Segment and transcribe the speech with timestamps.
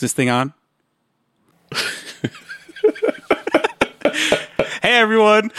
[0.00, 0.54] Is this thing on?
[4.82, 5.52] hey everyone,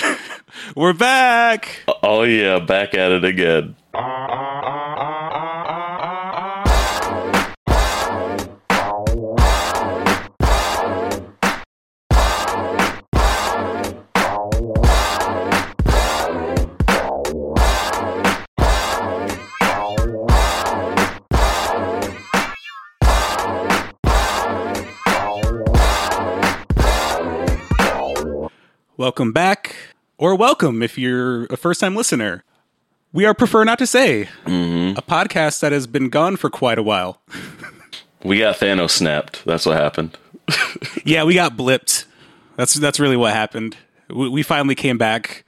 [0.76, 1.84] we're back.
[2.02, 3.76] Oh yeah, back at it again.
[30.22, 32.44] Or welcome if you're a first time listener.
[33.12, 34.96] We are Prefer Not to Say, mm-hmm.
[34.96, 37.20] a podcast that has been gone for quite a while.
[38.24, 39.44] We got Thanos snapped.
[39.46, 40.16] That's what happened.
[41.06, 42.06] yeah, we got blipped.
[42.56, 43.76] That's that's really what happened.
[44.10, 45.44] We, we finally came back.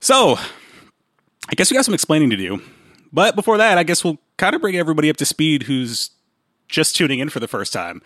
[0.00, 0.38] So,
[1.48, 2.60] I guess we got some explaining to do.
[3.12, 6.10] But before that, I guess we'll kind of bring everybody up to speed who's
[6.68, 8.02] just tuning in for the first time.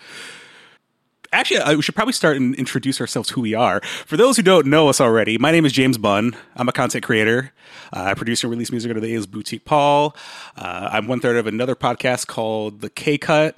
[1.36, 3.82] Actually, I, we should probably start and introduce ourselves who we are.
[4.06, 6.34] For those who don't know us already, my name is James Bunn.
[6.56, 7.52] I'm a content creator.
[7.92, 10.16] Uh, I produce and release music under the A's Boutique Paul.
[10.56, 13.54] Uh, I'm one third of another podcast called The K Cut.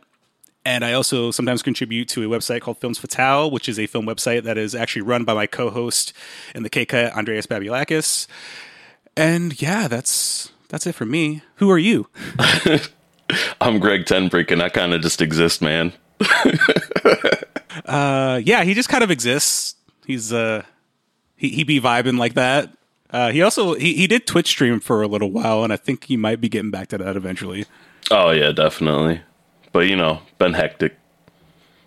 [0.64, 4.06] And I also sometimes contribute to a website called Films Fatale, which is a film
[4.06, 6.12] website that is actually run by my co-host
[6.56, 8.26] in the K Cut, Andreas Babulakis.
[9.16, 11.42] And yeah, that's that's it for me.
[11.58, 12.08] Who are you?
[13.60, 15.92] I'm Greg Tenbrick, and I kind of just exist, man.
[17.84, 19.74] Uh, yeah, he just kind of exists.
[20.06, 20.64] He's uh,
[21.36, 22.70] he he be vibing like that.
[23.10, 26.04] Uh, he also he, he did Twitch stream for a little while, and I think
[26.04, 27.64] he might be getting back to that eventually.
[28.10, 29.22] Oh yeah, definitely.
[29.72, 30.96] But you know, been hectic.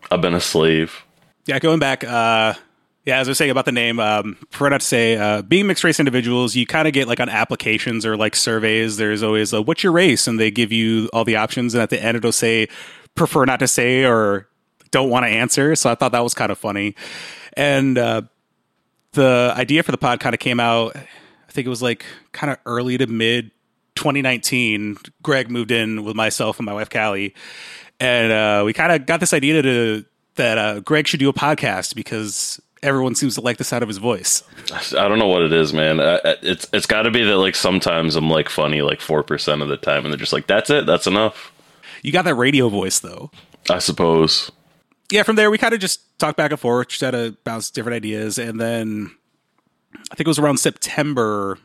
[0.09, 1.03] I've been a slave.
[1.45, 2.03] Yeah, going back.
[2.03, 2.53] Uh,
[3.05, 5.65] yeah, as I was saying about the name, um, for not to say, uh, being
[5.65, 8.97] mixed race individuals, you kind of get like on applications or like surveys.
[8.97, 11.89] There's always a, "What's your race?" and they give you all the options, and at
[11.89, 12.67] the end it'll say,
[13.15, 14.47] "Prefer not to say" or
[14.91, 16.95] "Don't want to answer." So I thought that was kind of funny,
[17.53, 18.21] and uh,
[19.13, 20.95] the idea for the pod kind of came out.
[20.95, 23.51] I think it was like kind of early to mid
[23.95, 24.97] 2019.
[25.21, 27.33] Greg moved in with myself and my wife Callie,
[27.99, 31.33] and uh, we kind of got this idea to that uh, Greg should do a
[31.33, 34.43] podcast because everyone seems to like the sound of his voice.
[34.97, 35.99] I don't know what it is, man.
[35.99, 39.61] I, it's it's got to be that like sometimes I'm like funny like four percent
[39.61, 41.51] of the time, and they're just like, "That's it, that's enough."
[42.01, 43.31] You got that radio voice though.
[43.69, 44.51] I suppose.
[45.11, 47.69] Yeah, from there we kind of just talked back and forth, just had to bounce
[47.69, 49.11] different ideas, and then
[49.93, 51.57] I think it was around September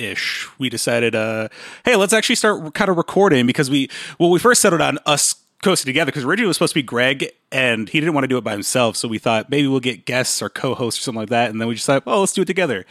[0.00, 1.48] ish we decided uh
[1.84, 3.90] hey let's actually start kind of recording because we
[4.20, 6.84] well we first settled on us coasting together because originally it was supposed to be
[6.84, 9.80] greg and he didn't want to do it by himself so we thought maybe we'll
[9.80, 12.32] get guests or co-hosts or something like that and then we just thought oh let's
[12.32, 12.86] do it together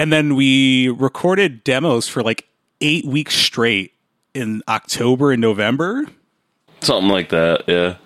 [0.00, 2.48] and then we recorded demos for like
[2.80, 3.92] eight weeks straight
[4.34, 6.06] in october and november
[6.80, 7.64] Something like that.
[7.66, 7.96] Yeah,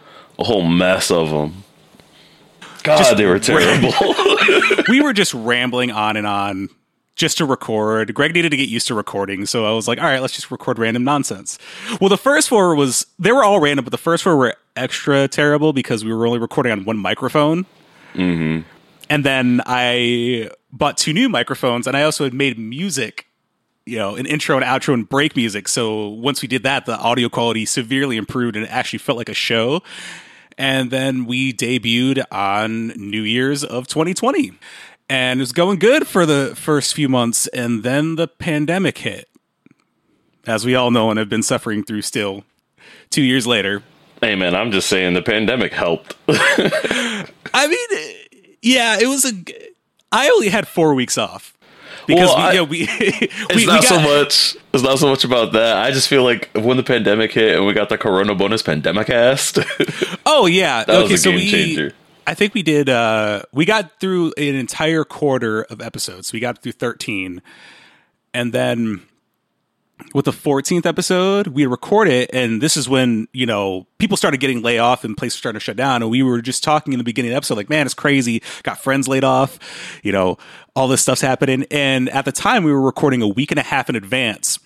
[0.40, 1.62] a whole mess of them.
[2.82, 3.92] God, Just they were terrible.
[4.88, 6.70] we were just rambling on and on
[7.14, 8.14] just to record.
[8.14, 10.50] Greg needed to get used to recording, so I was like, all right, let's just
[10.50, 11.58] record random nonsense.
[12.00, 15.28] Well, the first four was they were all random, but the first four were extra
[15.28, 17.66] terrible because we were only recording on one microphone.
[18.14, 18.66] Mm-hmm.
[19.10, 23.26] And then I bought two new microphones, and I also had made music.
[23.86, 25.66] You know, an intro and outro and break music.
[25.66, 29.28] So once we did that, the audio quality severely improved and it actually felt like
[29.28, 29.82] a show.
[30.60, 34.52] And then we debuted on New Year's of 2020.
[35.08, 37.46] And it was going good for the first few months.
[37.46, 39.26] And then the pandemic hit,
[40.46, 42.44] as we all know and have been suffering through still
[43.08, 43.82] two years later.
[44.20, 46.14] hey, man, I'm just saying the pandemic helped.
[46.28, 47.24] I
[47.66, 48.14] mean,
[48.60, 49.32] yeah, it was a.
[50.12, 51.56] I only had four weeks off.
[52.06, 54.56] Because Well, we, I- know, we, we, It's we not got, so much.
[54.72, 55.78] It's not so much about that.
[55.78, 59.06] I just feel like when the pandemic hit and we got the Corona bonus pandemic
[59.08, 59.58] cast.
[60.26, 60.84] Oh yeah.
[60.84, 61.92] That was okay, a so game we changer.
[62.26, 66.32] I think we did uh we got through an entire quarter of episodes.
[66.32, 67.42] We got through 13.
[68.32, 69.02] And then
[70.14, 74.40] with the 14th episode, we record it and this is when, you know, people started
[74.40, 76.98] getting laid off and places started to shut down and we were just talking in
[76.98, 78.42] the beginning of the episode like, man, it's crazy.
[78.62, 79.58] Got friends laid off,
[80.02, 80.38] you know,
[80.74, 83.64] all this stuff's happening and at the time we were recording a week and a
[83.64, 84.58] half in advance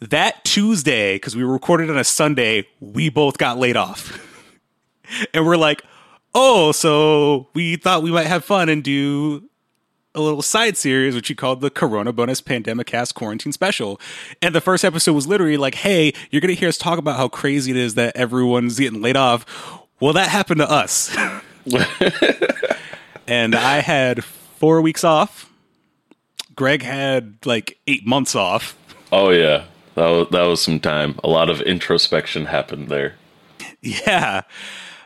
[0.00, 4.24] that Tuesday, because we recorded on a Sunday, we both got laid off.
[5.34, 5.82] and we're like,
[6.34, 9.47] oh, so we thought we might have fun and do
[10.18, 14.00] a little side series, which we called the Corona Bonus Pandemic Cast Quarantine Special.
[14.42, 17.16] And the first episode was literally like, hey, you're going to hear us talk about
[17.16, 19.46] how crazy it is that everyone's getting laid off.
[20.00, 21.16] Well, that happened to us.
[23.26, 25.50] and I had four weeks off.
[26.56, 28.76] Greg had like eight months off.
[29.12, 31.14] oh yeah, that was that was some time.
[31.22, 33.14] A lot of introspection happened there.
[33.80, 34.42] Yeah.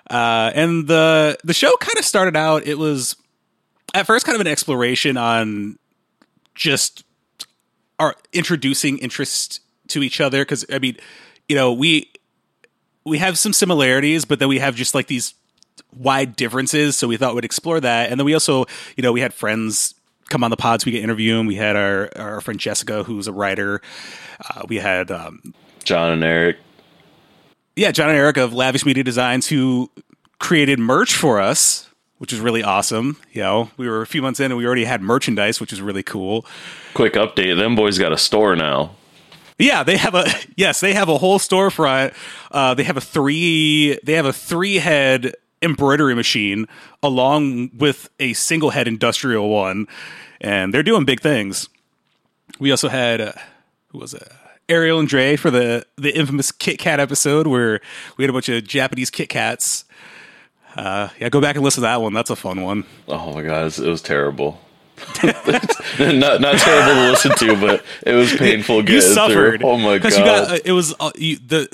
[0.09, 2.67] Uh, and the the show kind of started out.
[2.67, 3.17] It was
[3.95, 5.79] at first kind of an exploration on
[6.55, 7.05] just
[7.99, 10.97] our introducing interest to each other because I mean,
[11.49, 12.11] you know, we
[13.05, 15.35] we have some similarities, but then we have just like these
[15.97, 16.97] wide differences.
[16.97, 18.67] So we thought we'd explore that, and then we also,
[18.97, 19.95] you know, we had friends
[20.29, 20.85] come on the pods.
[20.85, 21.47] We could interview them.
[21.47, 23.81] We had our our friend Jessica, who's a writer.
[24.49, 25.55] Uh, we had um,
[25.85, 26.57] John and Eric.
[27.77, 29.91] yeah, John and Eric of Lavish Media Designs who
[30.39, 31.89] created merch for us,
[32.23, 33.17] which is really awesome.
[33.33, 35.83] You know, we were a few months in and we already had merchandise, which is
[35.83, 36.47] really cool.
[36.95, 38.93] Quick update: them boys got a store now.
[39.59, 40.27] Yeah, they have a
[40.57, 42.15] yes, they have a whole storefront.
[42.53, 46.69] Uh, they have a three they have a three head embroidery machine
[47.03, 49.89] along with a single head industrial one,
[50.41, 51.69] and they're doing big things.
[52.61, 53.33] We also had uh,
[53.89, 54.31] who was it?
[54.69, 57.81] Ariel and Dre for the the infamous Kit Kat episode where
[58.17, 59.87] we had a bunch of Japanese Kit Kats.
[60.77, 62.13] Uh, yeah, go back and listen to that one.
[62.13, 62.85] That's a fun one.
[63.09, 64.61] Oh my god, it was, it was terrible.
[65.25, 68.77] not not terrible to listen to, but it was painful.
[68.77, 69.15] You getting through.
[69.15, 69.63] suffered.
[69.63, 70.13] Oh my god!
[70.13, 71.69] You got uh, it was uh, you, the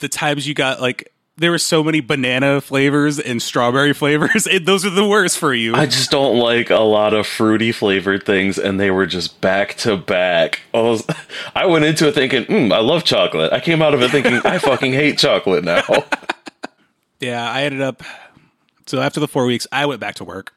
[0.00, 4.46] the times you got like there were so many banana flavors and strawberry flavors.
[4.46, 5.74] And those are the worst for you.
[5.74, 9.74] I just don't like a lot of fruity flavored things, and they were just back
[9.78, 10.60] to back.
[10.72, 11.06] I was,
[11.54, 13.52] I went into it thinking, mm, I love chocolate.
[13.52, 15.82] I came out of it thinking, I fucking hate chocolate now.
[17.20, 18.02] yeah, I ended up.
[18.86, 20.54] So after the four weeks, I went back to work,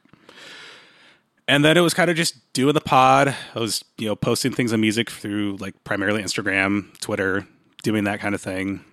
[1.48, 3.36] and then it was kind of just doing the pod.
[3.56, 7.48] I was you know posting things on music through like primarily Instagram, Twitter,
[7.84, 8.86] doing that kind of thing.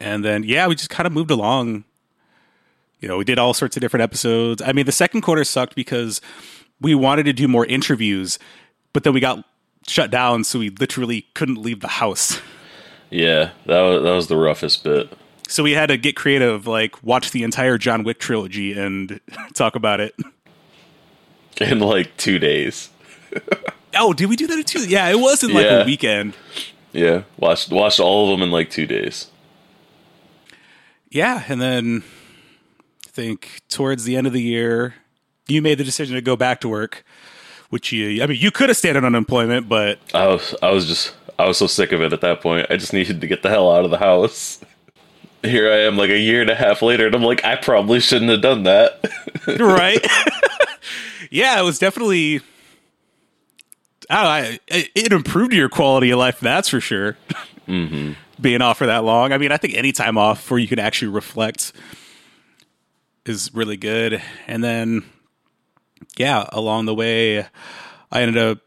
[0.00, 1.84] And then yeah, we just kind of moved along.
[3.00, 4.62] You know, we did all sorts of different episodes.
[4.62, 6.20] I mean, the second quarter sucked because
[6.80, 8.38] we wanted to do more interviews,
[8.92, 9.44] but then we got
[9.86, 12.40] shut down, so we literally couldn't leave the house.
[13.10, 15.10] yeah, that was that was the roughest bit.
[15.54, 19.20] So we had to get creative, like watch the entire John Wick trilogy and
[19.54, 20.12] talk about it.
[21.60, 22.90] In like two days.
[23.96, 24.88] Oh, did we do that in two?
[24.88, 25.82] Yeah, it was in like Yeah.
[25.82, 26.34] a weekend.
[26.92, 29.28] Yeah, watched watched all of them in like two days.
[31.10, 32.02] Yeah, and then
[33.06, 34.96] I think towards the end of the year,
[35.46, 37.04] you made the decision to go back to work,
[37.70, 40.88] which you, I mean, you could have stayed on unemployment, but I was I was
[40.88, 42.66] just I was so sick of it at that point.
[42.70, 44.60] I just needed to get the hell out of the house.
[45.44, 48.00] Here I am, like a year and a half later, and I'm like, I probably
[48.00, 49.04] shouldn't have done that.
[49.60, 50.04] right?
[51.30, 52.40] yeah, it was definitely.
[54.08, 57.16] I know, I, it it improved your quality of life, that's for sure.
[57.68, 58.12] Mm-hmm.
[58.40, 59.32] Being off for that long.
[59.32, 61.72] I mean, I think any time off where you can actually reflect
[63.26, 64.22] is really good.
[64.46, 65.04] And then,
[66.16, 67.46] yeah, along the way,
[68.10, 68.58] I ended up,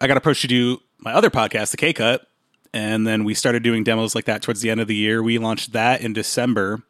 [0.00, 2.26] I got approached to do my other podcast, The K Cut.
[2.74, 5.22] And then we started doing demos like that towards the end of the year.
[5.22, 6.82] We launched that in December.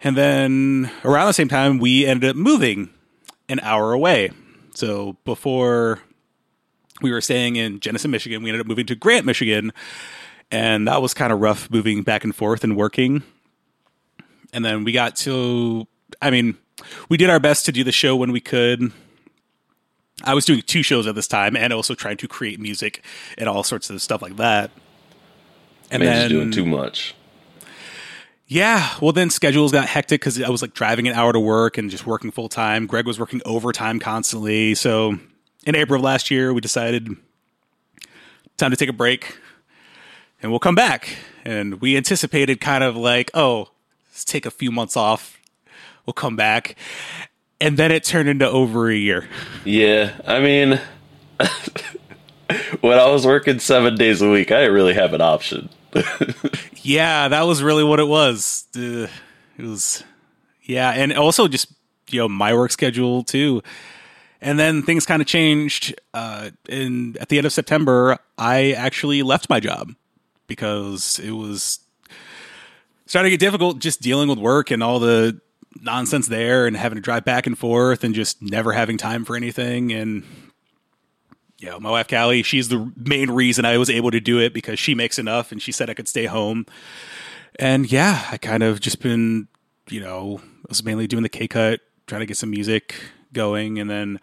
[0.00, 2.90] And then around the same time, we ended up moving
[3.48, 4.32] an hour away.
[4.74, 6.00] So before
[7.00, 9.72] we were staying in Jenison, Michigan, we ended up moving to Grant, Michigan.
[10.50, 13.22] And that was kind of rough moving back and forth and working.
[14.52, 15.86] And then we got to,
[16.20, 16.56] I mean,
[17.08, 18.90] we did our best to do the show when we could.
[20.24, 23.04] I was doing two shows at this time and also trying to create music
[23.38, 24.70] and all sorts of stuff like that.
[25.90, 27.14] And Man, then just doing too much.
[28.46, 31.78] yeah, well then schedules got hectic because I was like driving an hour to work
[31.78, 32.86] and just working full time.
[32.86, 34.74] Greg was working overtime constantly.
[34.74, 35.18] So
[35.66, 37.08] in April of last year, we decided
[38.56, 39.38] time to take a break
[40.42, 41.16] and we'll come back.
[41.44, 43.68] And we anticipated kind of like, oh,
[44.10, 45.40] let's take a few months off.
[46.06, 46.76] We'll come back.
[47.62, 49.28] And then it turned into over a year.
[49.64, 50.80] Yeah, I mean,
[52.80, 55.68] when I was working seven days a week, I didn't really have an option.
[56.82, 58.66] Yeah, that was really what it was.
[58.76, 59.06] Uh,
[59.56, 60.02] it was,
[60.64, 61.72] yeah, and also just
[62.10, 63.62] you know my work schedule too.
[64.40, 65.94] And then things kind of changed.
[66.12, 69.94] Uh, in at the end of September, I actually left my job
[70.48, 71.78] because it was
[73.06, 75.40] starting to get difficult just dealing with work and all the
[75.80, 79.36] nonsense there, and having to drive back and forth, and just never having time for
[79.36, 79.92] anything.
[79.92, 80.24] And
[81.58, 84.52] you know, my wife Callie, she's the main reason I was able to do it
[84.52, 86.66] because she makes enough, and she said I could stay home.
[87.58, 89.48] And yeah, I kind of just been,
[89.88, 92.96] you know, I was mainly doing the K cut, trying to get some music
[93.32, 94.20] going, and then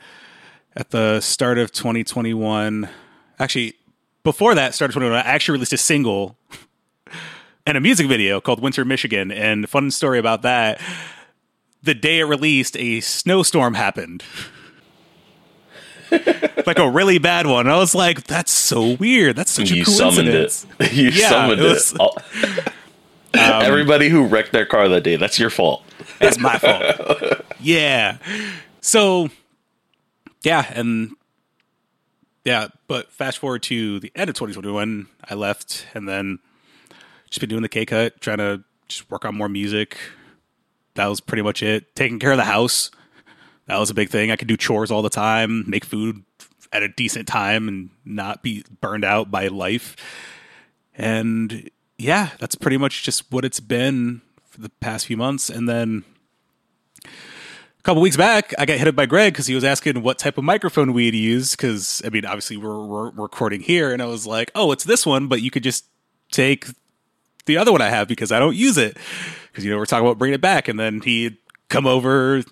[0.76, 2.90] at the start of 2021,
[3.40, 3.76] actually
[4.24, 6.38] before that, start of 2021, I actually released a single
[7.66, 9.32] and a music video called Winter Michigan.
[9.32, 10.82] And fun story about that:
[11.84, 14.24] the day it released, a snowstorm happened.
[16.66, 17.68] like a really bad one.
[17.68, 19.36] I was like, "That's so weird.
[19.36, 20.94] That's such a you summoned coincidence." it.
[20.94, 22.18] you Yeah, summoned it was- All-
[23.32, 25.84] Um, Everybody who wrecked their car that day, that's your fault.
[26.18, 27.42] That's my fault.
[27.60, 28.18] yeah.
[28.82, 29.30] So,
[30.42, 31.12] yeah, and
[32.44, 36.40] yeah, but fast forward to the end of 2021, I left and then
[37.30, 39.96] just been doing the K cut, trying to just work on more music.
[40.96, 41.96] That was pretty much it.
[41.96, 42.92] Taking care of the house.
[43.68, 44.32] That was a big thing.
[44.32, 46.24] I could do chores all the time, make food
[46.72, 49.96] at a decent time and not be burned out by life.
[50.96, 55.50] And yeah, that's pretty much just what it's been for the past few months.
[55.50, 56.04] And then
[57.06, 60.18] a couple weeks back, I got hit up by Greg because he was asking what
[60.20, 61.52] type of microphone we'd use.
[61.52, 65.06] Because I mean, obviously we're, we're recording here, and I was like, "Oh, it's this
[65.06, 65.86] one," but you could just
[66.32, 66.68] take
[67.46, 68.98] the other one I have because I don't use it.
[69.52, 71.38] Because you know we're talking about bringing it back, and then he'd
[71.70, 72.44] come over.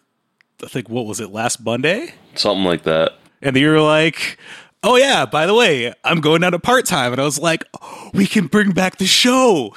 [0.63, 3.13] I think what was it last Monday, Something like that.
[3.41, 4.37] and you were like.
[4.83, 7.63] Oh yeah, by the way, I'm going down to part time, and I was like,
[7.81, 9.73] oh, "We can bring back the show."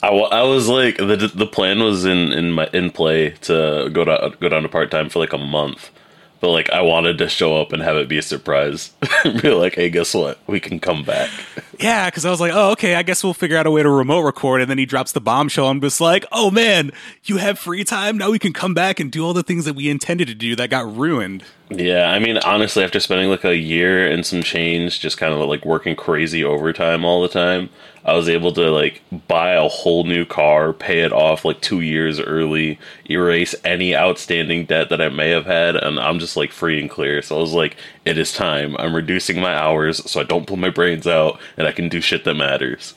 [0.00, 4.04] I, I was like the the plan was in in my in play to go
[4.04, 5.90] to go down to part time for like a month,
[6.40, 8.92] but like I wanted to show up and have it be a surprise.
[9.24, 10.38] be like, hey, guess what?
[10.46, 11.30] We can come back.
[11.78, 13.90] Yeah, because I was like, oh, okay, I guess we'll figure out a way to
[13.90, 14.60] remote record.
[14.60, 15.68] And then he drops the bombshell.
[15.68, 16.90] I'm just like, oh man,
[17.24, 18.18] you have free time.
[18.18, 20.56] Now we can come back and do all the things that we intended to do
[20.56, 21.44] that got ruined.
[21.70, 25.48] Yeah, I mean, honestly, after spending like a year and some change, just kind of
[25.48, 27.68] like working crazy overtime all the time,
[28.08, 31.82] I was able to like buy a whole new car, pay it off like two
[31.82, 36.50] years early, erase any outstanding debt that I may have had, and I'm just like
[36.50, 37.20] free and clear.
[37.20, 38.76] So I was like, it is time.
[38.78, 42.00] I'm reducing my hours so I don't pull my brains out and I can do
[42.00, 42.94] shit that matters.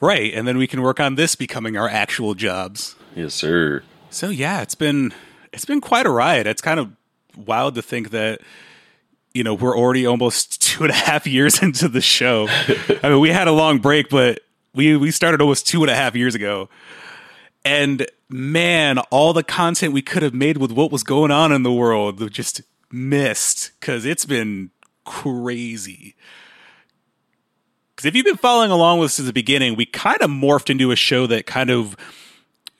[0.00, 0.32] Right.
[0.34, 2.96] And then we can work on this becoming our actual jobs.
[3.14, 3.82] Yes, sir.
[4.10, 5.14] So yeah, it's been
[5.52, 6.46] it's been quite a ride.
[6.46, 6.90] It's kind of
[7.36, 8.40] wild to think that
[9.34, 12.48] you know we're already almost two and a half years into the show.
[12.48, 14.40] I mean, we had a long break, but
[14.74, 16.68] we we started almost two and a half years ago.
[17.64, 21.64] And man, all the content we could have made with what was going on in
[21.64, 24.70] the world just missed because it's been
[25.04, 26.14] crazy.
[27.90, 30.70] Because if you've been following along with us since the beginning, we kind of morphed
[30.70, 31.96] into a show that kind of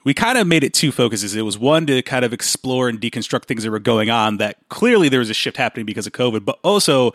[0.09, 1.35] we kind of made it two focuses.
[1.35, 4.57] It was one to kind of explore and deconstruct things that were going on that
[4.71, 7.13] clearly there was a shift happening because of COVID, but also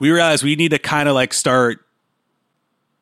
[0.00, 1.86] we realized we need to kind of like start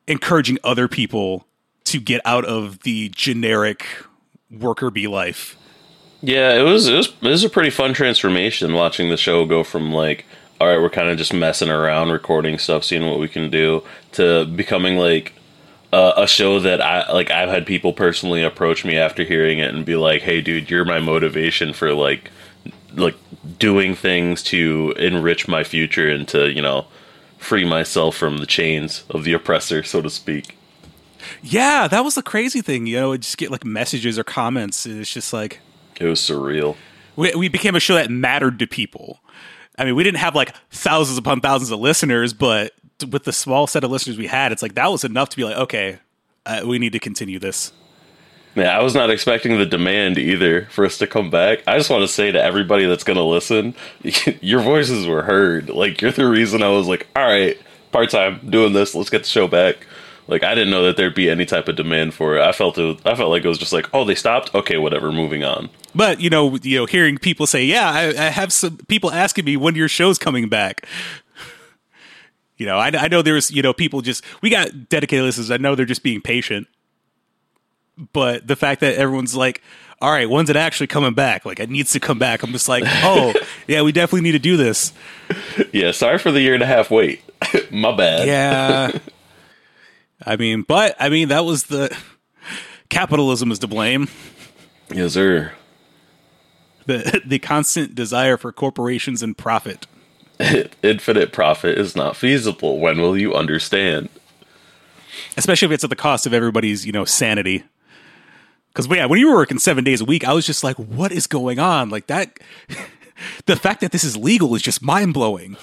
[0.07, 1.47] encouraging other people
[1.85, 3.83] to get out of the generic
[4.51, 5.57] worker bee life.
[6.21, 9.63] Yeah, it was, it was it was a pretty fun transformation watching the show go
[9.63, 10.25] from like
[10.59, 13.81] all right, we're kind of just messing around, recording stuff, seeing what we can do,
[14.11, 15.33] to becoming like
[15.91, 17.31] uh, a show that I like.
[17.31, 20.85] I've had people personally approach me after hearing it and be like, "Hey, dude, you're
[20.85, 22.29] my motivation for like
[22.95, 23.15] like
[23.59, 26.85] doing things to enrich my future and to you know
[27.37, 30.57] free myself from the chains of the oppressor, so to speak."
[31.43, 32.87] Yeah, that was the crazy thing.
[32.87, 34.85] You know, just get like messages or comments.
[34.85, 35.59] It's just like
[35.99, 36.75] It was surreal.
[37.15, 39.19] we, we became a show that mattered to people.
[39.77, 42.73] I mean, we didn't have like thousands upon thousands of listeners, but
[43.05, 45.43] with the small set of listeners we had, it's like that was enough to be
[45.43, 45.99] like, okay,
[46.45, 47.71] uh, we need to continue this.
[48.55, 51.63] Yeah, I was not expecting the demand either for us to come back.
[51.67, 53.75] I just want to say to everybody that's going to listen,
[54.41, 55.69] your voices were heard.
[55.69, 57.57] Like, you're the reason I was like, all right,
[57.93, 59.87] part time, doing this, let's get the show back.
[60.27, 62.41] Like, I didn't know that there'd be any type of demand for it.
[62.41, 62.99] I felt it.
[63.05, 64.53] I felt like it was just like, oh, they stopped.
[64.53, 65.69] Okay, whatever, moving on.
[65.93, 69.45] But you know, you know, hearing people say, "Yeah, I, I have some people asking
[69.45, 70.87] me when your show's coming back."
[72.61, 75.49] You know, I, I know there's you know people just we got dedicated listeners.
[75.49, 76.67] I know they're just being patient,
[78.13, 79.63] but the fact that everyone's like,
[79.99, 82.43] "All right, when's it actually coming back?" Like it needs to come back.
[82.43, 83.33] I'm just like, "Oh,
[83.65, 84.93] yeah, we definitely need to do this."
[85.71, 87.23] Yeah, sorry for the year and a half wait.
[87.71, 88.27] My bad.
[88.27, 88.91] Yeah.
[90.23, 91.97] I mean, but I mean that was the
[92.89, 94.07] capitalism is to blame.
[94.93, 95.53] Yes, sir.
[96.85, 99.87] The the constant desire for corporations and profit.
[100.83, 102.79] Infinite profit is not feasible.
[102.79, 104.09] When will you understand?
[105.37, 107.63] especially if it's at the cost of everybody's you know sanity
[108.69, 111.11] because yeah when you were working seven days a week i was just like what
[111.11, 112.39] is going on like that
[113.45, 115.57] the fact that this is legal is just mind-blowing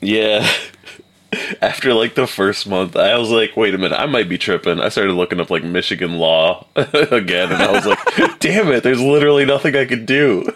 [0.00, 0.48] Yeah.
[1.60, 4.80] After like the first month, I was like, wait a minute, I might be tripping.
[4.80, 9.00] I started looking up like Michigan law again, and I was like, damn it, there's
[9.00, 10.48] literally nothing I could do.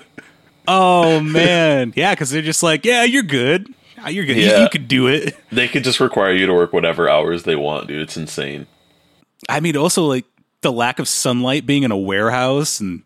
[0.73, 3.67] Oh man yeah because they're just like yeah you're good
[4.09, 7.09] you're good You- you, could do it They could just require you to work whatever
[7.11, 8.00] hours they want, dude.
[8.03, 8.67] It's insane.
[9.49, 10.25] i mean also like
[10.62, 13.03] the lack of sunlight being in a warehouse and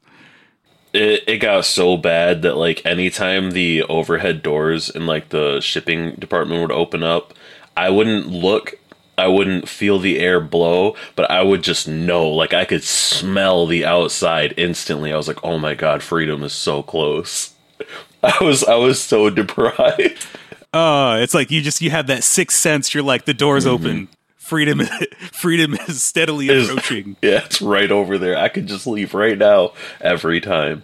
[0.92, 6.12] It, it got so bad that like anytime the overhead doors in like the shipping
[6.16, 7.34] department would open up,
[7.76, 8.74] I wouldn't look
[9.16, 13.64] I wouldn't feel the air blow, but I would just know, like I could smell
[13.66, 15.12] the outside instantly.
[15.12, 17.53] I was like, "Oh my god, freedom is so close."
[18.22, 20.26] I was I was so deprived.
[20.72, 22.94] Oh, it's like you just you have that sixth sense.
[22.94, 24.08] You're like the door's open.
[24.36, 24.80] Freedom,
[25.32, 27.16] freedom is steadily Is- approaching.
[27.22, 28.36] Yeah, it's right over there.
[28.36, 30.82] I could just leave right now every time.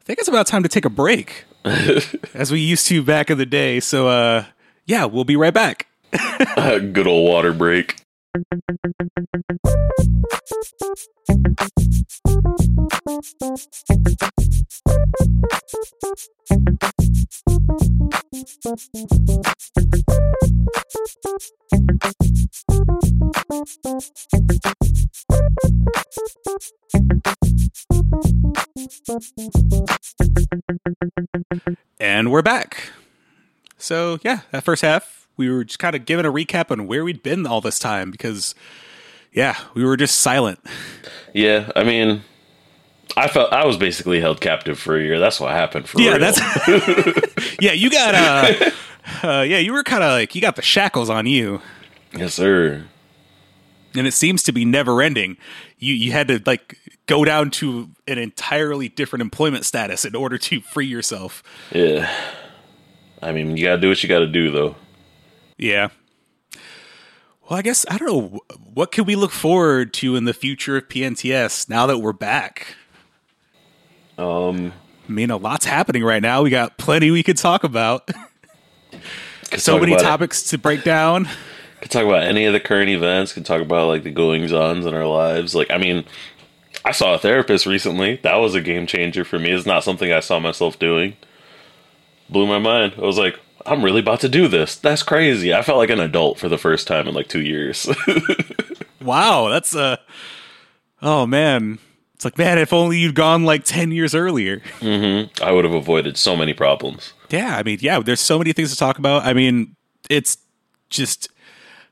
[0.00, 3.38] I think it's about time to take a break, as we used to back in
[3.38, 3.78] the day.
[3.80, 4.46] So, uh,
[4.86, 5.86] yeah, we'll be right back.
[6.56, 8.02] Good old water break.
[31.98, 32.90] And we're back.
[33.78, 37.04] So, yeah, that first half, we were just kind of giving a recap on where
[37.04, 38.54] we'd been all this time because,
[39.32, 40.60] yeah, we were just silent.
[41.32, 42.22] Yeah, I mean,
[43.16, 45.18] I felt I was basically held captive for a year.
[45.18, 46.20] That's what happened for Yeah, real.
[46.20, 46.40] that's.
[47.60, 48.70] yeah, you got, uh,
[49.26, 51.60] uh, yeah, you were kind of like, you got the shackles on you.
[52.16, 52.84] yes, sir.
[53.94, 55.36] and it seems to be never ending.
[55.78, 60.38] You you had to like go down to an entirely different employment status in order
[60.38, 61.42] to free yourself.
[61.72, 62.10] Yeah.
[63.20, 64.76] I mean, you gotta do what you gotta do, though.
[65.58, 65.88] Yeah.
[67.48, 68.40] Well, I guess I don't know
[68.72, 72.76] what can we look forward to in the future of PNTS now that we're back.
[74.22, 74.72] Um,
[75.08, 76.42] I mean, a lot's happening right now.
[76.42, 78.08] We got plenty we could talk about.
[79.56, 80.06] so talk many about it.
[80.06, 81.28] topics to break down.
[81.80, 83.32] Could talk about any of the current events.
[83.32, 85.54] Could talk about like the goings ons in our lives.
[85.54, 86.04] Like, I mean,
[86.84, 88.16] I saw a therapist recently.
[88.22, 89.50] That was a game changer for me.
[89.50, 91.16] It's not something I saw myself doing.
[92.30, 92.94] Blew my mind.
[92.96, 94.76] I was like, I'm really about to do this.
[94.76, 95.52] That's crazy.
[95.52, 97.88] I felt like an adult for the first time in like two years.
[99.02, 99.96] Wow, that's uh
[101.00, 101.78] Oh man.
[102.22, 104.60] It's like, man, if only you'd gone like 10 years earlier.
[104.78, 105.42] Mm-hmm.
[105.42, 107.14] I would have avoided so many problems.
[107.30, 109.24] Yeah, I mean, yeah, there's so many things to talk about.
[109.24, 109.74] I mean,
[110.08, 110.38] it's
[110.88, 111.30] just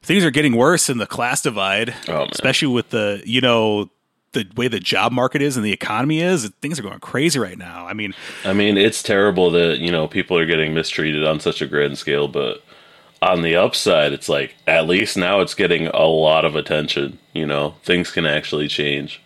[0.03, 3.91] things are getting worse in the class divide, Oh, especially with the, you know,
[4.31, 6.49] the way the job market is and the economy is.
[6.63, 7.89] Things are going crazy right now.
[7.89, 8.15] I mean,
[8.45, 11.99] I mean, it's terrible that, you know, people are getting mistreated on such a grand
[11.99, 12.63] scale, but
[13.21, 17.47] on the upside, it's like at least now it's getting a lot of attention, you
[17.47, 17.75] know.
[17.83, 19.21] Things can actually change.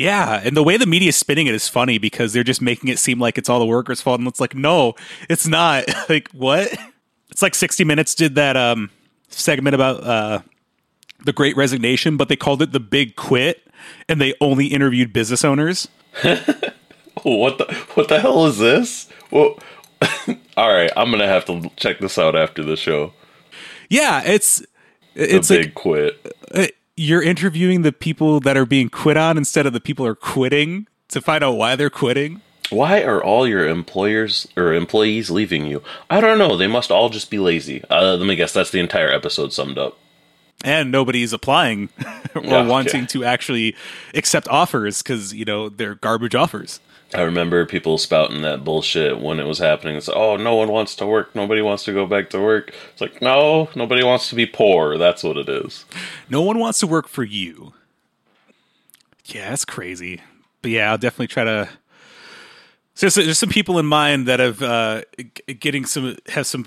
[0.00, 2.88] Yeah, and the way the media is spinning it is funny because they're just making
[2.88, 4.94] it seem like it's all the workers' fault, and it's like, no,
[5.28, 5.84] it's not.
[6.08, 6.72] like, what?
[7.30, 8.90] It's like 60 Minutes did that um
[9.28, 10.40] segment about uh
[11.24, 13.62] the Great Resignation, but they called it the Big Quit,
[14.08, 15.88] and they only interviewed business owners.
[17.22, 19.08] What the what the hell is this?
[19.30, 19.58] Well,
[20.56, 23.12] all right, I'm going to have to check this out after the show.
[23.90, 24.60] Yeah, it's
[25.14, 26.34] The it's big like quit.
[26.54, 26.66] uh,
[27.00, 30.14] you're interviewing the people that are being quit on instead of the people who are
[30.14, 32.42] quitting to find out why they're quitting.
[32.68, 35.82] Why are all your employers or employees leaving you?
[36.10, 36.56] I don't know.
[36.58, 37.82] They must all just be lazy.
[37.88, 38.52] Uh, let me guess.
[38.52, 39.98] That's the entire episode summed up.
[40.62, 41.88] And nobody's applying
[42.34, 42.66] or Okay.
[42.66, 43.74] wanting to actually
[44.14, 46.80] accept offers because you know they're garbage offers.
[47.12, 49.96] I remember people spouting that bullshit when it was happening.
[49.96, 51.34] It's like, oh, no one wants to work.
[51.34, 52.72] Nobody wants to go back to work.
[52.92, 54.96] It's like, no, nobody wants to be poor.
[54.96, 55.84] That's what it is.
[56.28, 57.72] No one wants to work for you.
[59.24, 60.20] Yeah, that's crazy.
[60.62, 61.68] But yeah, I'll definitely try to.
[62.94, 65.02] So there's, some people in mind that have uh,
[65.58, 66.66] getting some have some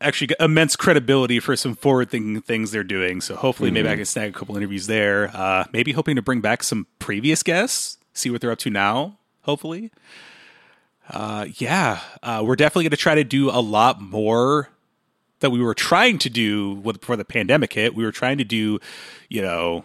[0.00, 3.20] actually immense credibility for some forward thinking things they're doing.
[3.20, 5.30] So hopefully, maybe I can snag a couple interviews there.
[5.34, 9.18] Uh, maybe hoping to bring back some previous guests, see what they're up to now.
[9.42, 9.90] Hopefully,
[11.10, 14.68] uh, yeah, uh, we're definitely going to try to do a lot more
[15.40, 17.94] that we were trying to do with, before the pandemic hit.
[17.94, 18.78] We were trying to do,
[19.28, 19.84] you know,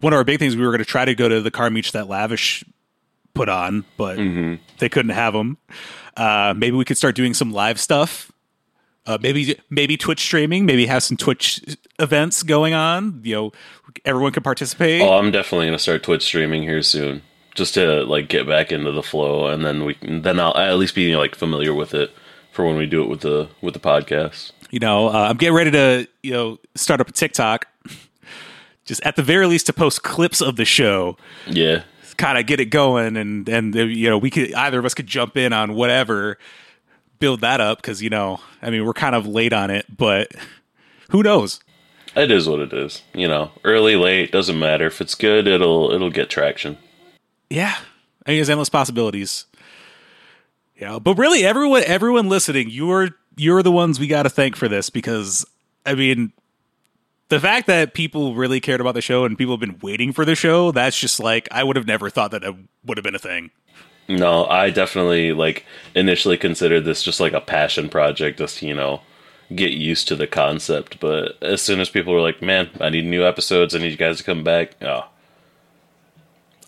[0.00, 0.56] one of our big things.
[0.56, 2.64] We were going to try to go to the car meets that Lavish
[3.34, 4.16] put on, but
[4.78, 5.58] they couldn't have them.
[6.16, 8.32] Uh, maybe we could start doing some live stuff.
[9.04, 10.66] Uh, maybe maybe Twitch streaming.
[10.66, 13.20] Maybe have some Twitch events going on.
[13.24, 13.52] You know,
[14.04, 15.02] everyone can participate.
[15.02, 17.22] Oh, I'm definitely gonna start Twitch streaming here soon,
[17.56, 20.78] just to like get back into the flow, and then we can, then I'll at
[20.78, 22.12] least be like familiar with it
[22.52, 24.52] for when we do it with the with the podcast.
[24.70, 27.66] you know, uh, I'm getting ready to, you know, start up a TikTok.
[28.84, 31.16] Just at the very least to post clips of the show,
[31.48, 31.82] Yeah,
[32.18, 34.94] kind of get it going, and and uh, you know, we could either of us
[34.94, 36.38] could jump in on whatever,
[37.18, 40.30] build that up because you know, I mean, we're kind of late on it, but
[41.10, 41.58] who knows?
[42.14, 43.02] it is what it is.
[43.12, 44.86] You know, early, late doesn't matter.
[44.86, 46.78] If it's good, it'll it'll get traction.
[47.50, 47.76] Yeah,
[48.26, 49.46] I mean, there's endless possibilities.
[50.76, 54.68] Yeah, but really, everyone, everyone listening, you're you're the ones we got to thank for
[54.68, 55.46] this because
[55.84, 56.32] I mean,
[57.28, 60.24] the fact that people really cared about the show and people have been waiting for
[60.24, 62.54] the show, that's just like I would have never thought that it
[62.84, 63.50] would have been a thing.
[64.08, 69.00] No, I definitely like initially considered this just like a passion project, just you know,
[69.54, 71.00] get used to the concept.
[71.00, 73.74] But as soon as people were like, "Man, I need new episodes.
[73.74, 75.06] I need you guys to come back," oh,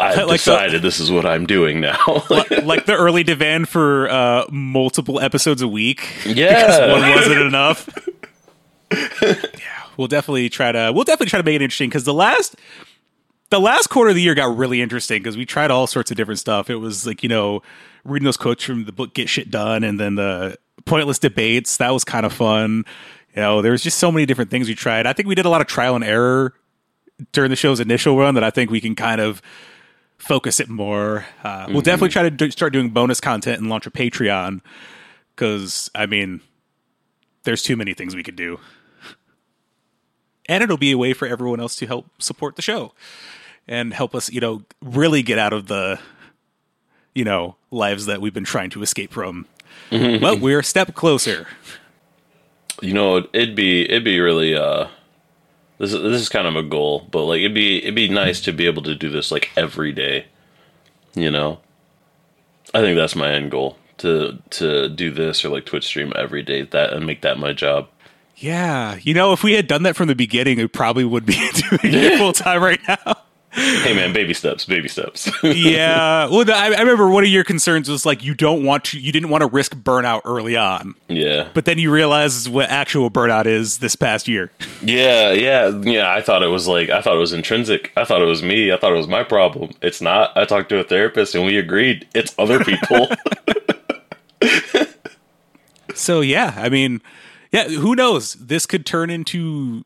[0.00, 1.98] I Like the- decided this is what I'm doing now.
[2.30, 6.08] Li- like the early demand for uh, multiple episodes a week.
[6.24, 6.66] Yeah.
[6.66, 7.88] because one wasn't enough.
[9.22, 9.34] yeah,
[9.96, 10.92] we'll definitely try to.
[10.94, 12.56] We'll definitely try to make it interesting because the last.
[13.50, 16.18] The last quarter of the year got really interesting because we tried all sorts of
[16.18, 16.68] different stuff.
[16.68, 17.62] It was like, you know,
[18.04, 21.78] reading those quotes from the book Get Shit Done and then the pointless debates.
[21.78, 22.84] That was kind of fun.
[23.34, 25.06] You know, there was just so many different things we tried.
[25.06, 26.52] I think we did a lot of trial and error
[27.32, 29.40] during the show's initial run that I think we can kind of
[30.18, 31.26] focus it more.
[31.42, 34.61] Uh, We'll definitely try to do, start doing bonus content and launch a Patreon
[35.35, 36.40] because, I mean,
[37.44, 38.59] there's too many things we could do.
[40.50, 42.94] And it'll be a way for everyone else to help support the show
[43.66, 46.00] and help us, you know, really get out of the,
[47.14, 49.46] you know, lives that we've been trying to escape from.
[49.90, 51.46] But we're a step closer.
[52.83, 54.88] you know, it'd be it'd be really uh,
[55.78, 58.40] this is this is kind of a goal, but like it'd be it'd be nice
[58.42, 60.26] to be able to do this like every day.
[61.14, 61.60] You know,
[62.74, 66.42] I think that's my end goal to to do this or like Twitch stream every
[66.42, 67.88] day that and make that my job.
[68.36, 71.34] Yeah, you know, if we had done that from the beginning, it probably would be
[71.54, 73.16] doing it full time right now.
[73.58, 75.30] Hey man, baby steps, baby steps.
[75.42, 76.26] yeah.
[76.28, 79.12] Well, I, I remember one of your concerns was like you don't want to, you
[79.12, 83.46] didn't want to risk burnout early on, yeah, but then you realize what actual burnout
[83.46, 84.50] is this past year.
[84.82, 86.12] yeah, yeah, yeah.
[86.12, 87.92] I thought it was like I thought it was intrinsic.
[87.96, 88.72] I thought it was me.
[88.72, 89.72] I thought it was my problem.
[89.82, 90.36] It's not.
[90.36, 93.08] I talked to a therapist and we agreed it's other people.
[95.94, 97.02] So yeah, I mean,
[97.50, 98.34] yeah, who knows?
[98.34, 99.84] This could turn into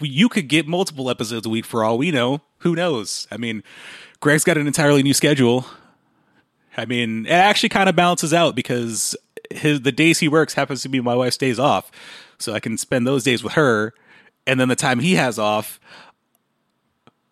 [0.00, 2.42] you could get multiple episodes a week for all we know.
[2.58, 3.26] Who knows?
[3.30, 3.62] I mean,
[4.20, 5.66] Greg's got an entirely new schedule.
[6.76, 9.16] I mean, it actually kind of balances out because
[9.50, 11.90] his the days he works happens to be my wife's days off,
[12.38, 13.94] so I can spend those days with her,
[14.46, 15.80] and then the time he has off,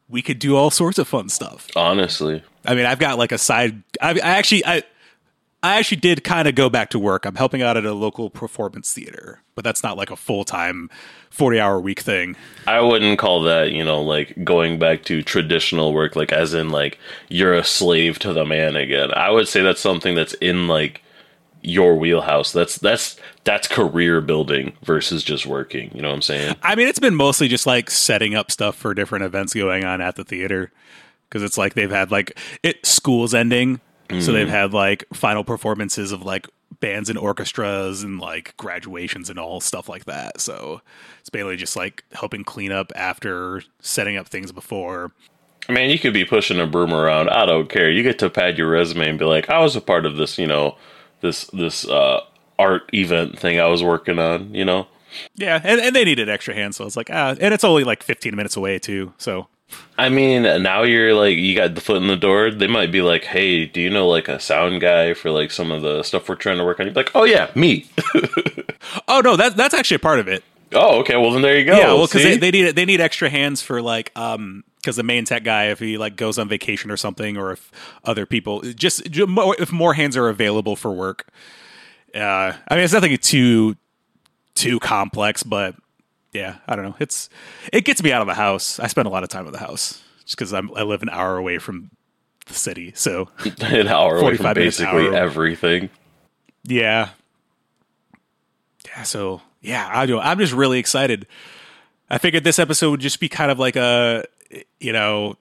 [0.09, 1.69] we could do all sorts of fun stuff.
[1.77, 3.83] Honestly, I mean, I've got like a side.
[4.01, 4.83] I, I actually, I,
[5.62, 7.25] I actually did kind of go back to work.
[7.25, 10.90] I'm helping out at a local performance theater, but that's not like a full time,
[11.31, 12.37] forty hour week thing.
[12.66, 16.69] I wouldn't call that, you know, like going back to traditional work, like as in
[16.69, 19.12] like you're a slave to the man again.
[19.14, 21.03] I would say that's something that's in like
[21.62, 22.53] your wheelhouse.
[22.53, 25.90] That's that's that's career building versus just working.
[25.95, 26.57] You know what I'm saying?
[26.62, 30.01] I mean, it's been mostly just like setting up stuff for different events going on
[30.01, 30.71] at the theater
[31.29, 33.81] because it's like they've had like it school's ending,
[34.21, 36.49] so they've had like final performances of like
[36.81, 40.40] bands and orchestras and like graduations and all stuff like that.
[40.40, 40.81] So
[41.21, 45.12] it's mainly just like helping clean up after setting up things before.
[45.69, 47.31] Man, you could be pushing a broom around.
[47.31, 47.90] I don't care.
[47.90, 50.38] You get to pad your resume and be like, I was a part of this,
[50.38, 50.77] you know,
[51.21, 52.21] this this uh
[52.59, 54.87] art event thing I was working on, you know?
[55.35, 57.85] Yeah, and, and they needed extra hands, so I was like, ah, and it's only
[57.85, 59.12] like 15 minutes away too.
[59.19, 59.49] So
[59.99, 62.51] I mean, now you're like you got the foot in the door.
[62.51, 65.73] They might be like, "Hey, do you know like a sound guy for like some
[65.73, 67.87] of the stuff we're trying to work on?" You'd be like, "Oh yeah, me."
[69.09, 70.45] Oh no, that's that's actually a part of it.
[70.73, 71.17] oh, okay.
[71.17, 71.77] Well, then there you go.
[71.77, 75.03] yeah, well, because they, they need they need extra hands for like um because the
[75.03, 77.73] main tech guy if he like goes on vacation or something or if
[78.05, 81.27] other people just, if more hands are available for work.
[82.15, 83.77] Uh, I mean, it's nothing too
[84.55, 85.75] too complex, but
[86.33, 86.97] yeah, I don't know.
[86.99, 87.29] It's
[87.73, 88.79] it gets me out of the house.
[88.79, 91.09] I spend a lot of time at the house just because I'm I live an
[91.11, 91.91] hour away from
[92.47, 93.29] the city, so
[93.61, 95.91] an hour away from basically everything.
[96.65, 97.11] Yeah.
[98.87, 100.19] Yeah, so yeah, I do.
[100.19, 101.27] I'm just really excited.
[102.09, 104.25] I figured this episode would just be kind of like a,
[104.79, 105.37] you know,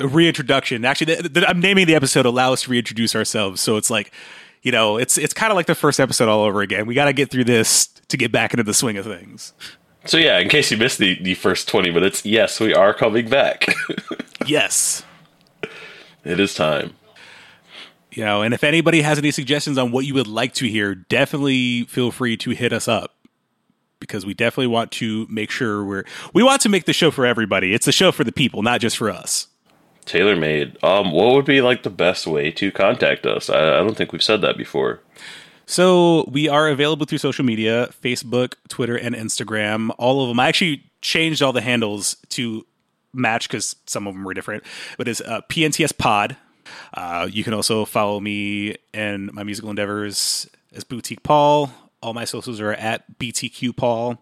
[0.00, 0.84] a reintroduction.
[0.84, 4.12] Actually, the, the, I'm naming the episode "Allow Us to Reintroduce Ourselves." So it's like,
[4.62, 6.86] you know, it's it's kind of like the first episode all over again.
[6.86, 9.52] We got to get through this to get back into the swing of things.
[10.06, 13.28] So yeah, in case you missed the, the first twenty minutes, yes, we are coming
[13.28, 13.66] back.
[14.46, 15.04] Yes.
[16.22, 16.92] it is time.
[18.12, 20.94] You know, and if anybody has any suggestions on what you would like to hear,
[20.94, 23.14] definitely feel free to hit us up
[24.00, 27.24] because we definitely want to make sure we're we want to make the show for
[27.24, 27.72] everybody.
[27.72, 29.48] It's a show for the people, not just for us.
[30.04, 30.76] Tailor made.
[30.84, 33.48] Um, what would be like the best way to contact us?
[33.48, 35.00] I, I don't think we've said that before.
[35.66, 39.94] So we are available through social media, Facebook, Twitter, and Instagram.
[39.98, 40.38] All of them.
[40.40, 42.66] I actually changed all the handles to
[43.12, 44.64] match because some of them were different.
[44.98, 46.36] But it's uh, PNTS Pod.
[46.92, 51.70] Uh, you can also follow me and my musical endeavors as Boutique Paul.
[52.02, 54.18] All my socials are at BTQ Paul.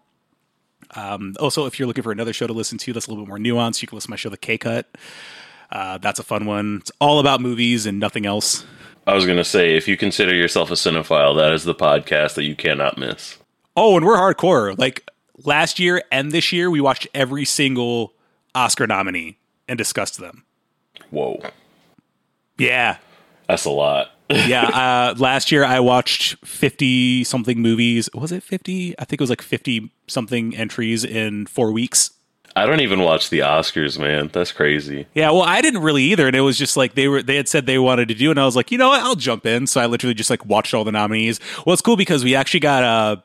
[0.95, 3.29] Um, also, if you're looking for another show to listen to that's a little bit
[3.29, 4.89] more nuanced, you can listen to my show, The K Cut.
[5.71, 6.77] Uh, that's a fun one.
[6.81, 8.65] It's all about movies and nothing else.
[9.05, 12.43] I was gonna say, if you consider yourself a cinephile, that is the podcast that
[12.43, 13.37] you cannot miss.
[13.75, 14.77] Oh, and we're hardcore.
[14.77, 15.09] Like
[15.43, 18.13] last year and this year, we watched every single
[18.55, 19.37] Oscar nominee
[19.67, 20.45] and discussed them.
[21.09, 21.41] Whoa,
[22.57, 22.97] Yeah.
[23.47, 24.09] that's a lot.
[24.29, 24.63] Yeah.
[24.63, 28.09] Uh, last year, I watched 50 something movies.
[28.15, 28.95] Was it 50?
[28.97, 32.11] I think it was like 50 something entries in four weeks.
[32.55, 34.29] I don't even watch the Oscars, man.
[34.31, 35.07] That's crazy.
[35.13, 37.47] Yeah, well, I didn't really either, and it was just like they were they had
[37.47, 39.65] said they wanted to do, and I was like, you know what, I'll jump in.
[39.65, 41.39] So I literally just like watched all the nominees.
[41.65, 43.21] Well, it's cool because we actually got uh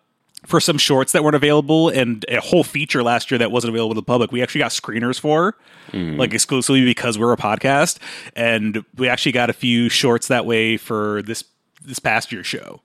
[0.46, 3.94] for some shorts that weren't available and a whole feature last year that wasn't available
[3.94, 4.30] to the public.
[4.30, 5.56] We actually got screeners for
[5.92, 7.98] like exclusively because we're a podcast,
[8.36, 11.44] and we actually got a few shorts that way for this
[11.84, 12.80] this past year's show.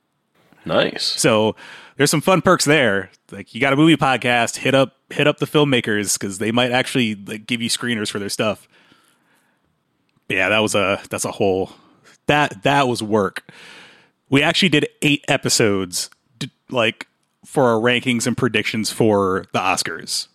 [0.66, 1.04] Nice.
[1.04, 1.56] So
[1.98, 3.10] there's some fun perks there.
[3.32, 6.72] Like you got a movie podcast, hit up hit up the filmmakers because they might
[6.72, 8.68] actually like give you screeners for their stuff.
[10.28, 11.72] But yeah, that was a that's a whole
[12.28, 13.48] that that was work.
[14.30, 16.10] We actually did eight episodes,
[16.70, 17.08] like
[17.46, 20.28] for our rankings and predictions for the Oscars.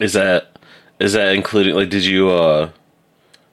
[0.00, 0.58] Is that
[1.00, 2.70] is that including like did you uh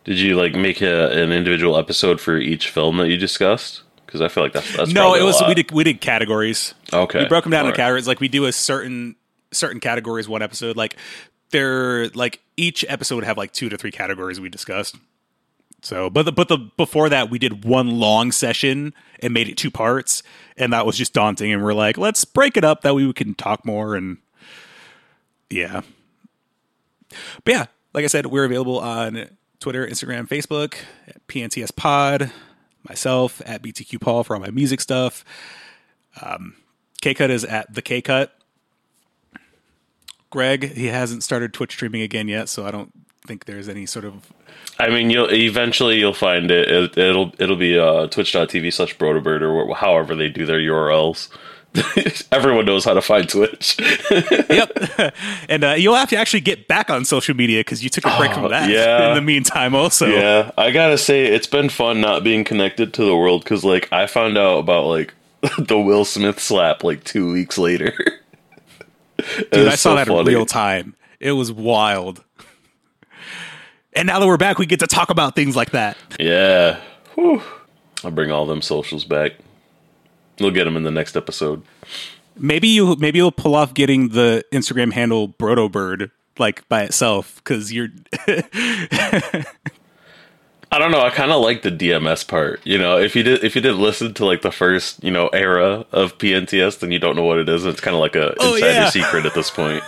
[0.03, 3.81] did you like make a, an individual episode for each film that you discussed?
[4.15, 6.73] Because I feel like that's that's no, it was we did we did categories.
[6.93, 7.19] okay.
[7.19, 7.84] we broke them down All into right.
[7.84, 8.08] categories.
[8.08, 9.15] Like we do a certain
[9.51, 10.78] certain categories one episode.
[10.78, 10.95] Like
[11.51, 14.95] they're like each episode would have like two to three categories we discussed.
[15.82, 19.56] So, but the, but the before that we did one long session and made it
[19.56, 20.23] two parts,
[20.58, 21.54] and that was just daunting.
[21.54, 24.17] And we're like, let's break it up that way we can talk more and
[25.49, 25.82] yeah.
[27.43, 29.28] But yeah, like I said, we're available on
[29.60, 30.75] Twitter, Instagram, Facebook,
[31.08, 32.32] at PNTS Pod,
[32.88, 35.24] myself at BTQ Paul for all my music stuff.
[37.02, 38.36] K Cut is at the K Cut.
[40.30, 42.91] Greg, he hasn't started Twitch streaming again yet, so I don't
[43.26, 44.34] think there's any sort of.
[44.80, 46.69] I mean, you'll eventually you'll find it.
[46.69, 51.30] it it'll it'll be uh, twitch.tv slash brotobird or however they do their URLs.
[52.31, 53.77] Everyone knows how to find Twitch.
[54.49, 55.13] Yep,
[55.49, 58.17] and uh, you'll have to actually get back on social media because you took a
[58.17, 58.69] break Oh, from that.
[58.69, 59.09] yeah.
[59.09, 60.07] In the meantime, also.
[60.07, 63.91] yeah, I gotta say it's been fun not being connected to the world because like
[63.91, 65.13] I found out about like
[65.57, 67.93] the Will Smith slap like two weeks later.
[69.51, 70.95] Dude, I saw that in real time.
[71.19, 72.23] It was wild.
[73.93, 75.97] And now that we're back, we get to talk about things like that.
[76.19, 76.79] Yeah,
[77.15, 77.41] Whew.
[78.03, 79.33] I'll bring all them socials back.
[80.39, 81.63] We'll get them in the next episode.
[82.38, 87.71] Maybe you maybe you'll pull off getting the Instagram handle Brotobird like by itself because
[87.71, 87.88] you're
[90.71, 91.00] I don't know.
[91.02, 92.60] I kind of like the DMS part.
[92.65, 95.28] You know, if you did, if you didn't listen to like the first, you know,
[95.30, 97.65] era of PNTS, then you don't know what it is.
[97.65, 98.89] It's kind of like a Oh, insider yeah.
[98.89, 99.84] secret at this point.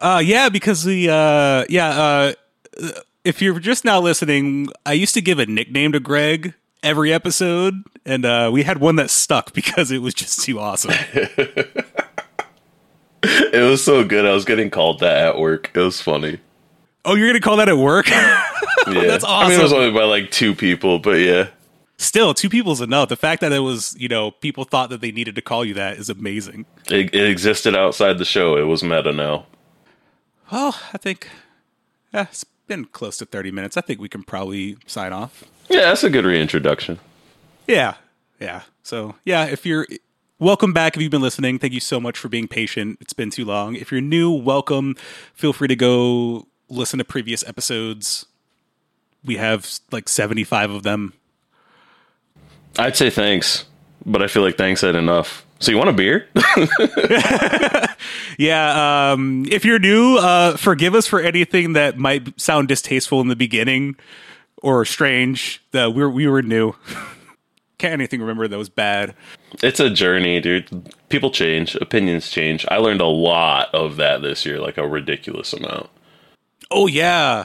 [0.00, 2.92] Uh, yeah, because we, uh, yeah, uh,
[3.24, 7.82] if you're just now listening, I used to give a nickname to Greg every episode,
[8.04, 10.92] and uh, we had one that stuck because it was just too awesome.
[13.22, 14.24] it was so good.
[14.26, 15.70] I was getting called that at work.
[15.74, 16.38] It was funny.
[17.04, 18.08] oh, you're gonna call that at work?
[18.86, 21.48] Yeah, That's I mean, it was only by like two people, but yeah,
[21.96, 23.08] Still, two people's enough.
[23.08, 25.72] The fact that it was, you know, people thought that they needed to call you
[25.74, 26.66] that is amazing.
[26.90, 28.58] it, it existed outside the show.
[28.58, 29.46] It was meta now.
[30.52, 31.30] Well, I think
[32.12, 33.78] yeah, it's been close to 30 minutes.
[33.78, 35.44] I think we can probably sign off.
[35.68, 36.98] Yeah, that's a good reintroduction.
[37.66, 37.94] Yeah.
[38.40, 38.62] Yeah.
[38.82, 39.86] So, yeah, if you're
[40.38, 41.58] welcome back if you've been listening.
[41.58, 42.98] Thank you so much for being patient.
[43.00, 43.76] It's been too long.
[43.76, 44.96] If you're new, welcome.
[45.32, 48.26] Feel free to go listen to previous episodes.
[49.24, 51.14] We have like 75 of them.
[52.78, 53.64] I'd say thanks,
[54.04, 55.46] but I feel like thanks ain't enough.
[55.60, 56.28] So you want a beer?
[58.36, 63.28] Yeah, um if you're new, uh forgive us for anything that might sound distasteful in
[63.28, 63.96] the beginning
[64.62, 65.62] or strange.
[65.70, 66.74] The we were we were new.
[67.78, 69.14] Can't anything remember that was bad.
[69.62, 70.94] It's a journey, dude.
[71.08, 72.64] People change, opinions change.
[72.70, 75.90] I learned a lot of that this year, like a ridiculous amount.
[76.70, 77.44] Oh yeah.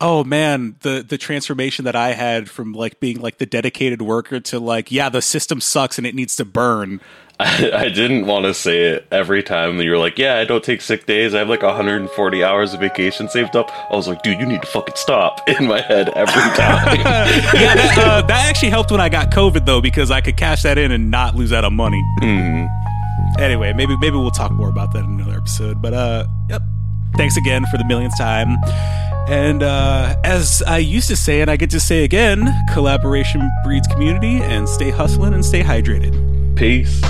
[0.00, 4.40] Oh man, the the transformation that I had from like being like the dedicated worker
[4.40, 7.00] to like, yeah, the system sucks and it needs to burn.
[7.40, 10.44] I, I didn't want to say it every time that you were like, "Yeah, I
[10.44, 11.34] don't take sick days.
[11.34, 14.60] I have like 140 hours of vacation saved up." I was like, "Dude, you need
[14.60, 16.56] to fucking stop." In my head every time.
[17.00, 20.62] yeah, that, uh, that actually helped when I got COVID though, because I could cash
[20.64, 22.02] that in and not lose out on money.
[23.38, 25.80] Anyway, maybe maybe we'll talk more about that in another episode.
[25.80, 26.62] But uh, yep.
[27.16, 28.56] Thanks again for the millionth time.
[29.28, 33.86] And uh, as I used to say, and I get to say again, collaboration breeds
[33.88, 36.56] community, and stay hustling and stay hydrated.
[36.56, 37.02] Peace.